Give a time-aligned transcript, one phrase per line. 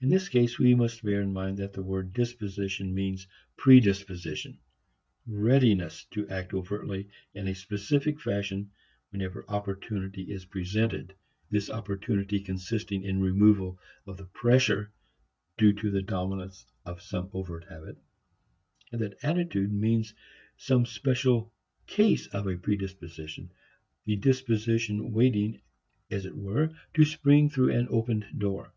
[0.00, 3.26] In this case, we must bear in mind that the word disposition means
[3.56, 4.60] predisposition,
[5.26, 8.70] readiness to act overtly in a specific fashion
[9.10, 11.12] whenever opportunity is presented,
[11.50, 14.92] this opportunity consisting in removal of the pressure
[15.56, 17.98] due to the dominance of some overt habit;
[18.92, 20.14] and that attitude means
[20.56, 21.52] some special
[21.88, 23.50] case of a predisposition,
[24.04, 25.60] the disposition waiting
[26.12, 28.72] as it were to spring through an opened door.